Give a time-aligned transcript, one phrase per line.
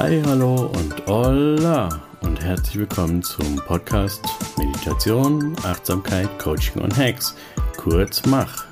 [0.00, 1.88] Hi, hallo und hola
[2.20, 4.24] und herzlich willkommen zum Podcast
[4.56, 7.34] Meditation, Achtsamkeit, Coaching und Hacks.
[7.76, 8.64] Kurz Mach.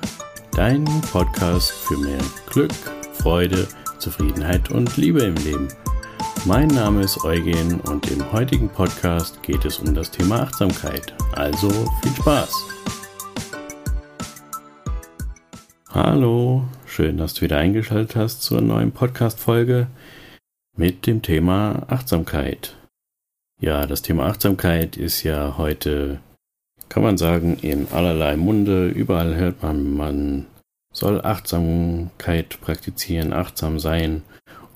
[0.51, 2.71] Dein Podcast für mehr Glück,
[3.11, 3.67] Freude,
[3.99, 5.67] Zufriedenheit und Liebe im Leben.
[6.45, 11.13] Mein Name ist Eugen und im heutigen Podcast geht es um das Thema Achtsamkeit.
[11.33, 11.69] Also
[12.03, 12.53] viel Spaß!
[15.89, 19.87] Hallo, schön, dass du wieder eingeschaltet hast zur neuen Podcast-Folge
[20.77, 22.75] mit dem Thema Achtsamkeit.
[23.59, 26.19] Ja, das Thema Achtsamkeit ist ja heute,
[26.89, 28.87] kann man sagen, in allerlei Munde.
[28.87, 30.45] Überall hört man, man
[30.93, 34.21] soll Achtsamkeit praktizieren, achtsam sein.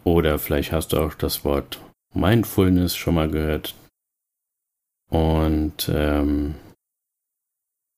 [0.03, 1.79] Oder vielleicht hast du auch das Wort
[2.13, 3.75] Mindfulness schon mal gehört.
[5.09, 6.55] Und ähm,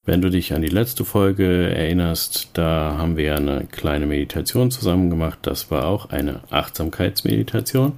[0.05, 5.09] wenn du dich an die letzte Folge erinnerst, da haben wir eine kleine Meditation zusammen
[5.09, 5.39] gemacht.
[5.43, 7.93] Das war auch eine Achtsamkeitsmeditation,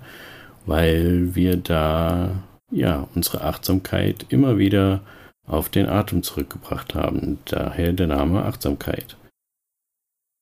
[0.66, 5.02] weil wir da ja unsere Achtsamkeit immer wieder
[5.48, 7.40] auf den Atem zurückgebracht haben.
[7.46, 9.18] Daher der Name Achtsamkeit.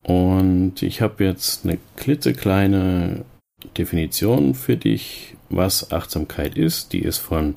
[0.04, 3.24] Und ich habe jetzt eine klitzekleine
[3.78, 6.92] Definition für dich, was Achtsamkeit ist.
[6.92, 7.56] Die ist von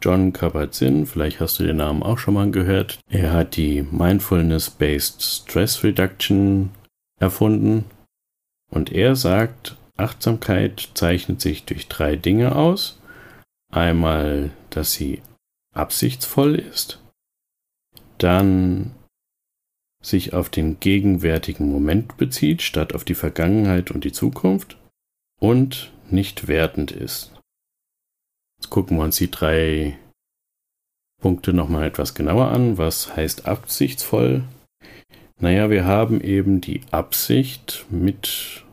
[0.00, 3.00] John Kabat-Zinn, vielleicht hast du den Namen auch schon mal gehört.
[3.08, 6.70] Er hat die Mindfulness-Based Stress Reduction
[7.18, 7.84] erfunden
[8.70, 13.00] und er sagt, Achtsamkeit zeichnet sich durch drei Dinge aus.
[13.70, 15.20] Einmal, dass sie
[15.74, 17.02] absichtsvoll ist,
[18.18, 18.94] dann
[20.00, 24.76] sich auf den gegenwärtigen Moment bezieht, statt auf die Vergangenheit und die Zukunft
[25.40, 27.37] und nicht wertend ist.
[28.58, 29.98] Jetzt gucken wir uns die drei
[31.20, 32.78] Punkte nochmal etwas genauer an.
[32.78, 34.44] Was heißt absichtsvoll?
[35.40, 38.64] Naja, wir haben eben die Absicht, mit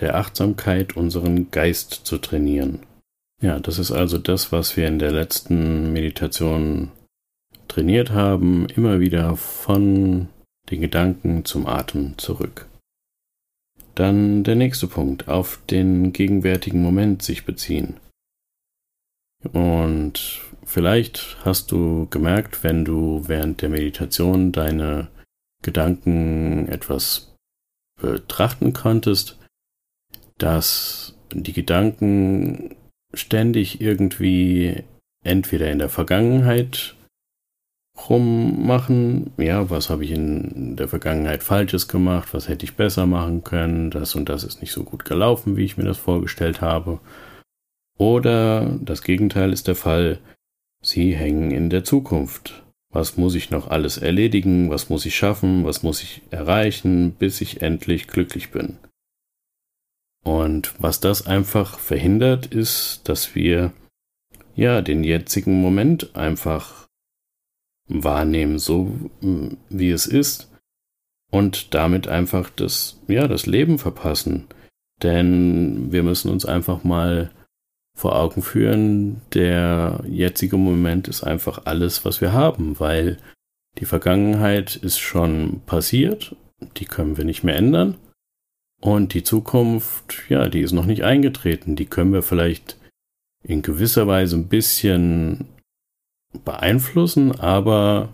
[0.00, 2.80] der Achtsamkeit unseren Geist zu trainieren.
[3.42, 6.90] Ja, das ist also das, was wir in der letzten Meditation
[7.68, 10.28] trainiert haben, immer wieder von
[10.70, 12.66] den Gedanken zum Atem zurück.
[13.94, 17.96] Dann der nächste Punkt, auf den gegenwärtigen Moment sich beziehen.
[19.52, 25.08] Und vielleicht hast du gemerkt, wenn du während der Meditation deine
[25.62, 27.34] Gedanken etwas
[28.00, 29.38] betrachten konntest,
[30.38, 32.76] dass die Gedanken
[33.14, 34.84] ständig irgendwie
[35.24, 36.94] entweder in der Vergangenheit
[38.08, 43.42] rummachen, ja, was habe ich in der Vergangenheit Falsches gemacht, was hätte ich besser machen
[43.42, 47.00] können, das und das ist nicht so gut gelaufen, wie ich mir das vorgestellt habe,
[47.98, 50.18] oder das Gegenteil ist der Fall,
[50.82, 52.62] sie hängen in der Zukunft.
[52.90, 57.40] Was muss ich noch alles erledigen, was muss ich schaffen, was muss ich erreichen, bis
[57.40, 58.78] ich endlich glücklich bin.
[60.24, 63.72] Und was das einfach verhindert, ist, dass wir
[64.54, 66.86] ja den jetzigen Moment einfach
[67.88, 68.92] wahrnehmen, so
[69.68, 70.50] wie es ist,
[71.30, 74.46] und damit einfach das, ja, das Leben verpassen.
[75.02, 77.30] Denn wir müssen uns einfach mal
[77.96, 83.16] vor Augen führen, der jetzige Moment ist einfach alles, was wir haben, weil
[83.78, 86.36] die Vergangenheit ist schon passiert,
[86.76, 87.96] die können wir nicht mehr ändern.
[88.82, 92.78] Und die Zukunft, ja, die ist noch nicht eingetreten, die können wir vielleicht
[93.42, 95.46] in gewisser Weise ein bisschen
[96.44, 98.12] beeinflussen, aber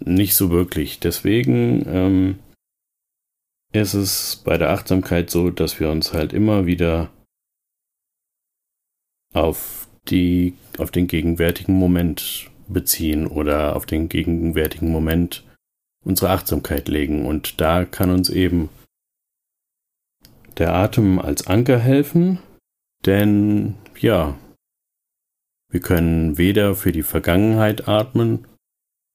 [0.00, 0.98] nicht so wirklich.
[0.98, 2.38] Deswegen ähm,
[3.72, 7.10] ist es bei der Achtsamkeit so, dass wir uns halt immer wieder
[9.32, 15.44] auf die, auf den gegenwärtigen Moment beziehen oder auf den gegenwärtigen Moment
[16.04, 17.26] unsere Achtsamkeit legen.
[17.26, 18.68] Und da kann uns eben
[20.58, 22.38] der Atem als Anker helfen,
[23.06, 24.36] denn ja,
[25.70, 28.46] wir können weder für die Vergangenheit atmen,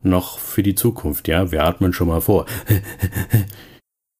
[0.03, 1.27] noch für die Zukunft.
[1.27, 2.45] Ja, wir atmen schon mal vor.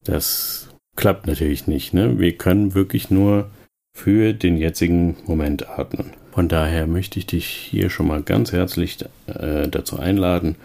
[0.04, 1.94] Das klappt natürlich nicht.
[1.94, 2.18] Ne?
[2.18, 3.52] Wir können wirklich nur
[3.98, 6.14] für den jetzigen Moment atmen.
[6.32, 10.56] Von daher möchte ich dich hier schon mal ganz herzlich äh, dazu einladen,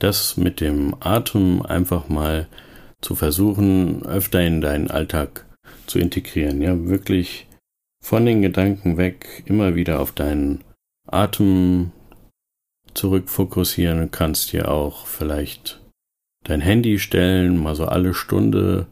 [0.00, 2.46] das mit dem Atem einfach mal
[3.00, 5.46] zu versuchen, öfter in deinen Alltag
[5.86, 6.60] zu integrieren.
[6.60, 7.46] Ja, wirklich
[8.02, 10.62] von den Gedanken weg, immer wieder auf deinen
[11.06, 11.90] Atem
[12.92, 13.98] zurückfokussieren.
[13.98, 15.80] Du kannst dir auch vielleicht
[16.44, 18.88] dein Handy stellen, mal so alle Stunde,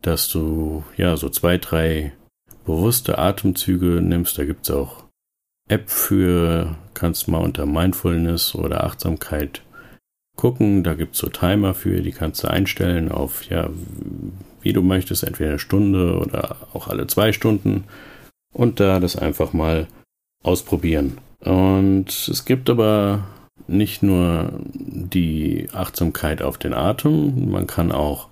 [0.00, 2.12] dass du ja so zwei, drei
[2.66, 4.36] bewusste Atemzüge nimmst.
[4.38, 5.04] Da gibt es auch
[5.68, 9.62] App für, kannst mal unter Mindfulness oder Achtsamkeit
[10.36, 10.84] gucken.
[10.84, 13.70] Da gibt es so Timer für, die kannst du einstellen auf, ja,
[14.60, 17.84] wie du möchtest, entweder eine Stunde oder auch alle zwei Stunden.
[18.52, 19.86] und da das einfach mal
[20.42, 21.18] ausprobieren.
[21.40, 23.26] Und es gibt aber
[23.66, 28.28] nicht nur die Achtsamkeit auf den Atem, man kann auch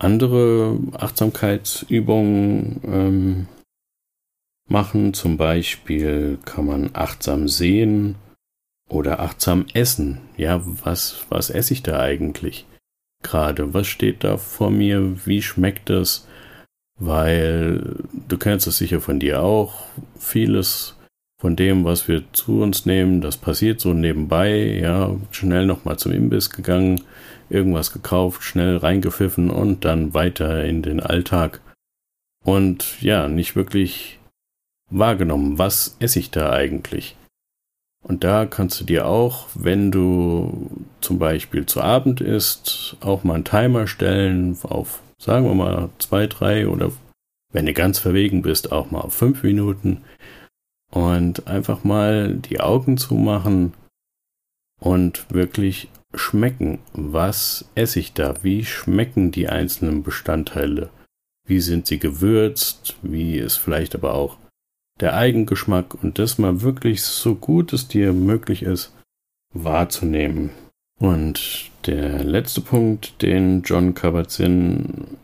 [0.00, 3.46] andere Achtsamkeitsübungen ähm,
[4.68, 5.14] machen.
[5.14, 8.16] Zum Beispiel kann man achtsam sehen
[8.88, 10.20] oder achtsam essen.
[10.36, 12.66] Ja, was, was esse ich da eigentlich
[13.22, 13.74] gerade?
[13.74, 15.26] Was steht da vor mir?
[15.26, 16.26] Wie schmeckt das?
[16.98, 17.96] Weil
[18.28, 19.84] du kennst es sicher von dir auch.
[20.18, 20.96] Vieles
[21.40, 24.78] von dem, was wir zu uns nehmen, das passiert so nebenbei.
[24.78, 27.00] Ja, schnell nochmal zum Imbiss gegangen,
[27.48, 31.62] irgendwas gekauft, schnell reingepfiffen und dann weiter in den Alltag.
[32.44, 34.18] Und ja, nicht wirklich
[34.90, 37.16] wahrgenommen, was esse ich da eigentlich?
[38.02, 40.70] Und da kannst du dir auch, wenn du
[41.00, 46.26] zum Beispiel zu Abend isst, auch mal einen Timer stellen auf, sagen wir mal, zwei,
[46.26, 46.92] drei oder
[47.52, 50.02] wenn du ganz verwegen bist, auch mal auf fünf Minuten.
[50.90, 53.74] Und einfach mal die Augen zumachen
[54.80, 56.80] und wirklich schmecken.
[56.92, 58.42] Was esse ich da?
[58.42, 60.90] Wie schmecken die einzelnen Bestandteile?
[61.46, 62.96] Wie sind sie gewürzt?
[63.02, 64.38] Wie ist vielleicht aber auch
[64.98, 68.92] der Eigengeschmack und das mal wirklich so gut es dir möglich ist
[69.52, 70.50] wahrzunehmen.
[70.98, 75.16] Und der letzte Punkt, den John Kabat-Zinn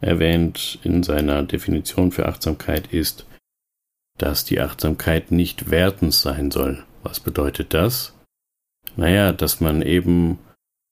[0.00, 3.26] erwähnt in seiner Definition für Achtsamkeit, ist,
[4.18, 6.84] dass die Achtsamkeit nicht wertend sein soll.
[7.02, 8.14] Was bedeutet das?
[8.96, 10.38] Naja, dass man eben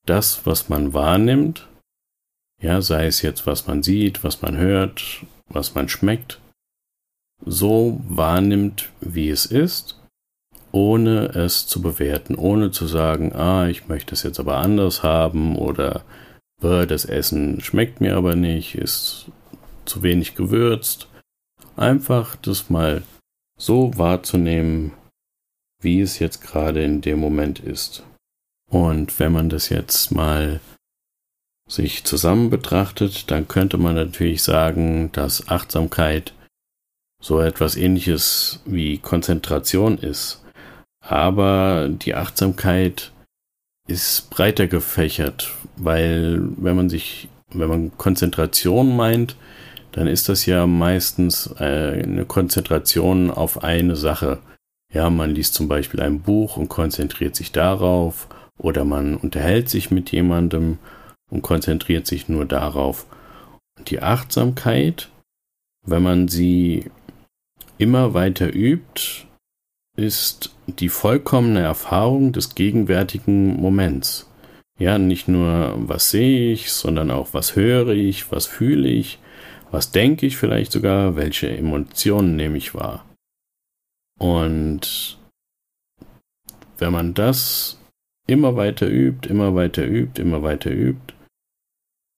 [0.07, 1.69] das, was man wahrnimmt,
[2.61, 6.41] ja, sei es jetzt, was man sieht, was man hört, was man schmeckt,
[7.45, 10.01] so wahrnimmt, wie es ist,
[10.73, 15.57] ohne es zu bewerten, ohne zu sagen, ah, ich möchte es jetzt aber anders haben
[15.57, 16.03] oder
[16.61, 19.27] das Essen schmeckt mir aber nicht, ist
[19.85, 21.09] zu wenig gewürzt.
[21.77, 23.03] Einfach das mal
[23.59, 24.93] so wahrzunehmen,
[25.81, 28.05] wie es jetzt gerade in dem Moment ist.
[28.69, 30.61] Und wenn man das jetzt mal
[31.69, 36.33] sich zusammen betrachtet, dann könnte man natürlich sagen, dass Achtsamkeit
[37.21, 40.43] so etwas ähnliches wie Konzentration ist.
[41.01, 43.13] Aber die Achtsamkeit
[43.87, 49.37] ist breiter gefächert, weil wenn man sich, wenn man Konzentration meint,
[49.97, 54.41] dann ist das ja meistens äh, eine Konzentration auf eine Sache.
[54.93, 58.29] Ja, man liest zum Beispiel ein Buch und konzentriert sich darauf,
[58.59, 60.77] oder man unterhält sich mit jemandem
[61.31, 63.07] und konzentriert sich nur darauf.
[63.79, 65.09] Und die Achtsamkeit,
[65.87, 66.91] wenn man sie
[67.79, 69.27] immer weiter übt,
[69.97, 74.31] ist die vollkommene Erfahrung des gegenwärtigen Moments.
[74.79, 79.21] Ja, nicht nur, was sehe ich, sondern auch, was höre ich, was fühle ich,
[79.71, 83.05] was denke ich vielleicht sogar, welche Emotionen nehme ich wahr.
[84.19, 85.19] Und
[86.79, 87.79] wenn man das
[88.27, 91.15] immer weiter übt, immer weiter übt, immer weiter übt,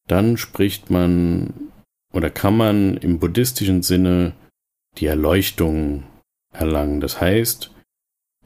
[0.07, 1.71] dann spricht man
[2.13, 4.33] oder kann man im buddhistischen Sinne
[4.97, 6.05] die Erleuchtung
[6.53, 7.01] erlangen.
[7.01, 7.71] Das heißt,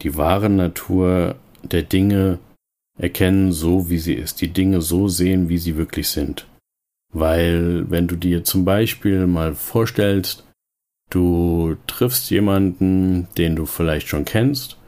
[0.02, 2.38] die wahre Natur der Dinge
[2.98, 6.46] erkennen, so wie sie ist, die Dinge so sehen, wie sie wirklich sind.
[7.12, 10.46] Weil wenn du dir zum Beispiel mal vorstellst,
[11.10, 14.78] du triffst jemanden, den du vielleicht schon kennst,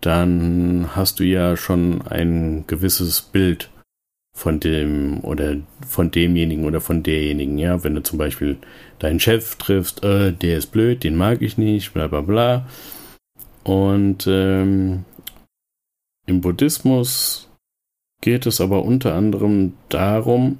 [0.00, 3.70] dann hast du ja schon ein gewisses Bild
[4.32, 8.58] von dem oder von demjenigen oder von derjenigen, ja, wenn du zum Beispiel
[8.98, 12.68] deinen Chef triffst, äh, der ist blöd, den mag ich nicht, bla bla bla.
[13.64, 15.04] Und ähm,
[16.26, 17.50] im Buddhismus
[18.22, 20.58] geht es aber unter anderem darum,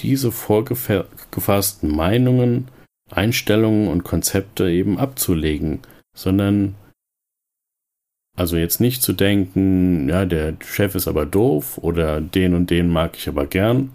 [0.00, 2.68] diese vorgefassten Meinungen,
[3.10, 5.80] Einstellungen und Konzepte eben abzulegen,
[6.14, 6.74] sondern
[8.36, 12.88] also jetzt nicht zu denken, ja, der Chef ist aber doof oder den und den
[12.88, 13.92] mag ich aber gern,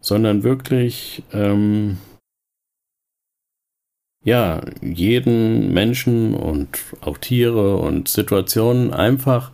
[0.00, 1.98] sondern wirklich, ähm,
[4.24, 9.50] ja, jeden Menschen und auch Tiere und Situationen einfach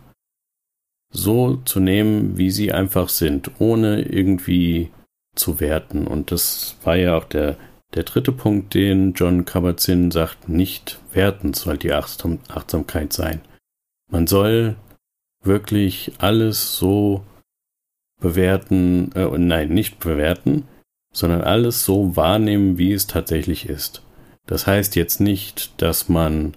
[1.09, 4.91] so zu nehmen, wie sie einfach sind, ohne irgendwie
[5.37, 6.07] zu werten.
[6.07, 7.57] Und das war ja auch der,
[7.93, 13.41] der dritte Punkt, den John Kabat-Zinn sagt, nicht werten soll die Achtsamkeit sein.
[14.09, 14.75] Man soll
[15.43, 17.23] wirklich alles so
[18.19, 20.67] bewerten, äh, nein, nicht bewerten,
[21.13, 24.03] sondern alles so wahrnehmen, wie es tatsächlich ist.
[24.45, 26.55] Das heißt jetzt nicht, dass man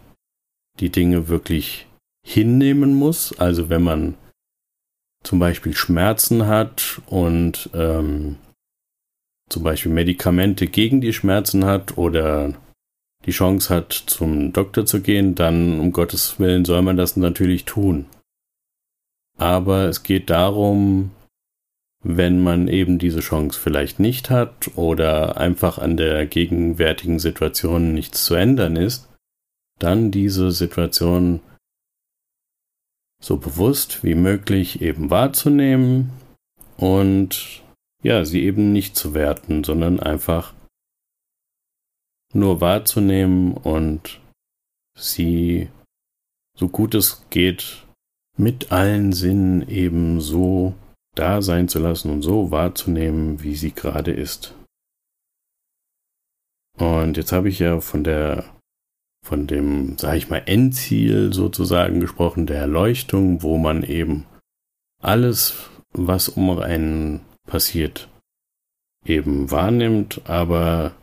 [0.79, 1.87] die Dinge wirklich
[2.25, 3.39] hinnehmen muss.
[3.39, 4.15] Also wenn man
[5.23, 8.37] zum Beispiel Schmerzen hat und ähm,
[9.51, 12.55] zum Beispiel Medikamente gegen die Schmerzen hat oder
[13.27, 17.67] die Chance hat, zum Doktor zu gehen, dann um Gottes Willen soll man das natürlich
[17.67, 18.07] tun.
[19.37, 21.11] Aber es geht darum,
[22.03, 28.25] wenn man eben diese Chance vielleicht nicht hat oder einfach an der gegenwärtigen Situation nichts
[28.25, 29.09] zu ändern ist,
[29.79, 31.41] dann diese Situation
[33.23, 36.11] so bewusst wie möglich eben wahrzunehmen
[36.79, 37.63] und
[38.03, 40.55] ja, sie eben nicht zu werten, sondern einfach
[42.33, 44.21] nur wahrzunehmen und
[44.97, 45.69] sie
[46.57, 47.87] so gut es geht
[48.37, 50.75] mit allen Sinnen eben so
[51.15, 54.55] da sein zu lassen und so wahrzunehmen, wie sie gerade ist.
[56.79, 58.45] Und jetzt habe ich ja von der
[59.23, 64.27] von dem, sage ich mal, Endziel sozusagen gesprochen, der Erleuchtung, wo man eben
[64.99, 68.09] alles, was um einen passiert,
[69.05, 70.95] eben wahrnimmt, aber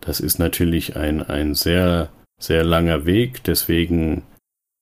[0.00, 4.22] das ist natürlich ein, ein sehr, sehr langer Weg, deswegen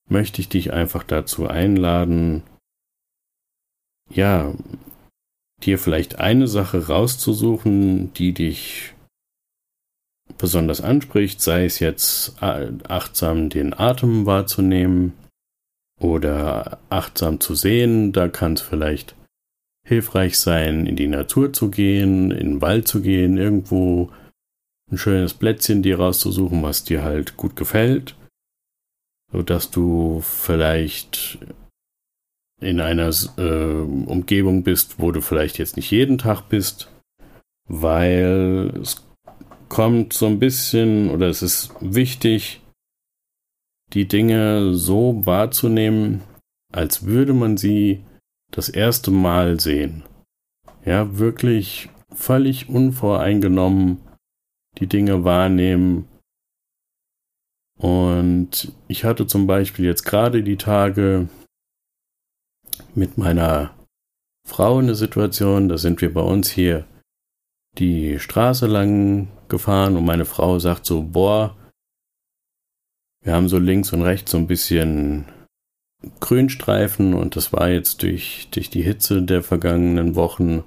[0.07, 2.43] möchte ich dich einfach dazu einladen,
[4.09, 4.53] ja,
[5.63, 8.93] dir vielleicht eine Sache rauszusuchen, die dich
[10.37, 15.13] besonders anspricht, sei es jetzt achtsam den Atem wahrzunehmen
[15.99, 19.15] oder achtsam zu sehen, da kann es vielleicht
[19.89, 24.11] hilfreich sein, in die Natur zu gehen, in den Wald zu gehen, irgendwo
[24.91, 28.15] ein schönes Plätzchen dir rauszusuchen, was dir halt gut gefällt,
[29.31, 31.39] so dass du vielleicht
[32.61, 33.81] in einer äh,
[34.11, 36.91] Umgebung bist, wo du vielleicht jetzt nicht jeden Tag bist,
[37.67, 39.07] weil es
[39.69, 42.61] kommt so ein bisschen oder es ist wichtig,
[43.93, 46.21] die Dinge so wahrzunehmen,
[46.71, 48.03] als würde man sie
[48.51, 50.03] das erste Mal sehen.
[50.85, 53.99] Ja, wirklich völlig unvoreingenommen
[54.77, 56.07] die Dinge wahrnehmen.
[57.77, 61.29] Und ich hatte zum Beispiel jetzt gerade die Tage
[62.95, 63.73] mit meiner
[64.45, 66.85] Frau eine Situation, da sind wir bei uns hier
[67.77, 71.55] die Straße lang gefahren und meine Frau sagt so, boah,
[73.21, 75.25] wir haben so links und rechts so ein bisschen
[76.19, 80.63] Grünstreifen und das war jetzt durch, durch die Hitze der vergangenen Wochen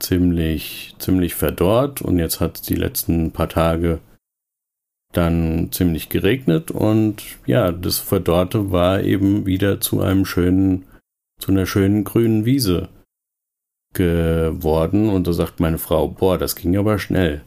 [0.00, 4.00] ziemlich, ziemlich verdorrt und jetzt hat es die letzten paar Tage
[5.12, 10.86] dann ziemlich geregnet und ja, das Verdorrte war eben wieder zu einem schönen,
[11.38, 12.88] zu einer schönen grünen Wiese
[13.94, 17.42] geworden und da sagt meine Frau, boah, das ging aber schnell.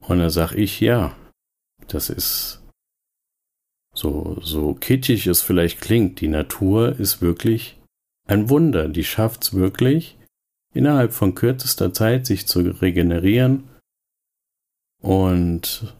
[0.00, 1.14] Und da sag ich, ja,
[1.86, 2.62] das ist
[3.98, 7.76] so, so kitschig es vielleicht klingt, die Natur ist wirklich
[8.28, 8.88] ein Wunder.
[8.88, 10.16] Die schafft's wirklich,
[10.72, 13.64] innerhalb von kürzester Zeit sich zu regenerieren.
[15.02, 15.94] Und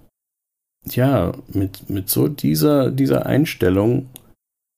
[0.84, 4.08] ja, mit, mit so dieser, dieser Einstellung,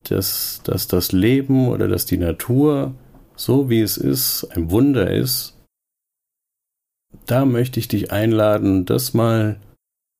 [0.08, 2.94] dass, dass das Leben oder dass die Natur
[3.36, 5.58] so wie es ist, ein Wunder ist,
[7.26, 9.60] da möchte ich dich einladen, das mal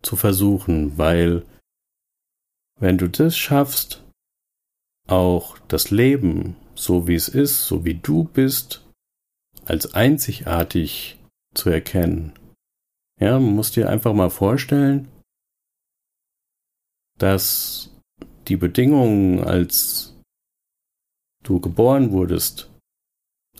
[0.02, 1.44] zu versuchen, weil
[2.80, 4.02] wenn du das schaffst,
[5.06, 8.86] auch das Leben, so wie es ist, so wie du bist,
[9.66, 11.18] als einzigartig
[11.54, 12.32] zu erkennen.
[13.20, 15.08] Ja, man muss dir einfach mal vorstellen,
[17.18, 17.94] dass
[18.48, 20.18] die Bedingungen, als
[21.44, 22.70] du geboren wurdest,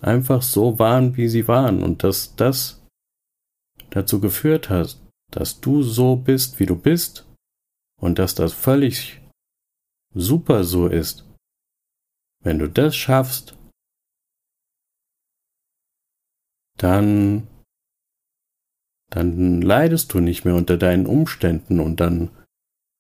[0.01, 2.83] einfach so waren, wie sie waren und dass das
[3.91, 4.99] dazu geführt hat,
[5.31, 7.30] dass du so bist, wie du bist
[8.01, 9.21] und dass das völlig
[10.15, 11.25] super so ist.
[12.43, 13.57] Wenn du das schaffst,
[16.77, 17.47] dann
[19.11, 22.31] dann leidest du nicht mehr unter deinen Umständen und dann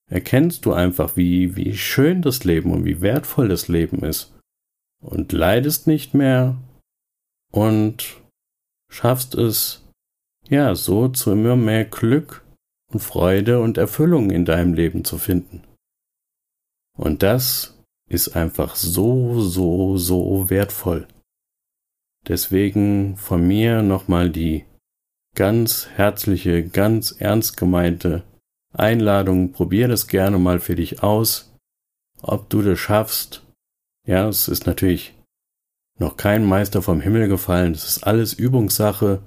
[0.08, 4.36] erkennst du einfach, wie, wie schön das Leben und wie wertvoll das Leben ist
[5.00, 6.58] und leidest nicht mehr
[7.52, 8.20] und
[8.90, 9.88] schaffst es,
[10.48, 12.44] ja, so zu immer mehr Glück
[12.90, 15.62] und Freude und Erfüllung in deinem Leben zu finden.
[16.96, 17.78] Und das
[18.08, 21.06] ist einfach so, so, so wertvoll.
[22.28, 24.64] Deswegen von mir nochmal die
[25.34, 28.24] ganz herzliche, ganz ernst gemeinte
[28.72, 29.52] Einladung.
[29.52, 31.54] Probier das gerne mal für dich aus,
[32.20, 33.42] ob du das schaffst.
[34.06, 35.14] Ja, es ist natürlich
[35.98, 37.72] noch kein Meister vom Himmel gefallen.
[37.72, 39.22] Das ist alles Übungssache.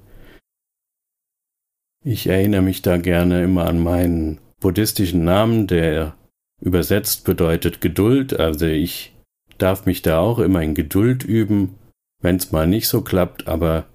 [2.06, 6.18] Ich erinnere mich da gerne immer an meinen buddhistischen Namen, der
[6.60, 8.38] übersetzt bedeutet Geduld.
[8.38, 9.16] Also ich
[9.58, 11.76] darf mich da auch immer in Geduld üben,
[12.22, 13.86] wenn es mal nicht so klappt, aber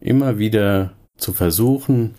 [0.00, 2.16] immer wieder zu versuchen,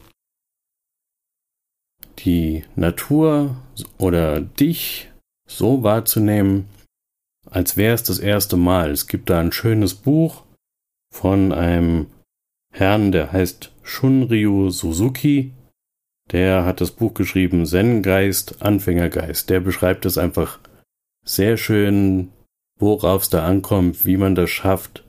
[2.20, 3.58] die Natur
[3.98, 5.12] oder dich
[5.46, 6.68] so wahrzunehmen,
[7.50, 8.92] als wäre es das erste Mal.
[8.92, 10.44] Es gibt da ein schönes Buch
[11.14, 12.08] von einem
[12.74, 15.52] Herrn, der heißt Shunryu Suzuki.
[16.32, 19.50] Der hat das Buch geschrieben Zen-Geist, Anfängergeist.
[19.50, 20.60] Der beschreibt es einfach
[21.26, 22.32] sehr schön,
[22.80, 25.04] worauf es da ankommt, wie man das schafft.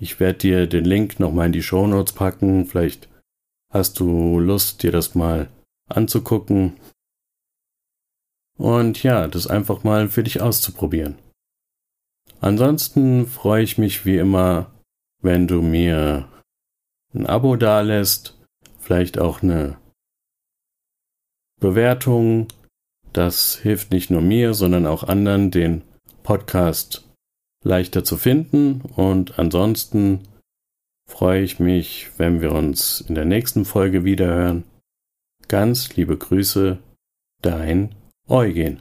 [0.00, 2.64] Ich werde dir den Link nochmal in die Show Notes packen.
[2.64, 3.08] Vielleicht
[3.70, 5.50] hast du Lust, dir das mal
[5.88, 6.78] anzugucken.
[8.56, 11.18] Und ja, das einfach mal für dich auszuprobieren.
[12.40, 14.70] Ansonsten freue ich mich wie immer,
[15.20, 16.26] wenn du mir
[17.14, 18.38] ein Abo dalässt,
[18.78, 19.78] vielleicht auch eine
[21.60, 22.48] Bewertung.
[23.12, 25.82] Das hilft nicht nur mir, sondern auch anderen, den
[26.22, 27.08] Podcast
[27.62, 28.80] leichter zu finden.
[28.80, 30.20] Und ansonsten
[31.08, 34.64] freue ich mich, wenn wir uns in der nächsten Folge wiederhören.
[35.48, 36.78] Ganz liebe Grüße,
[37.42, 37.94] dein
[38.28, 38.80] Eugen.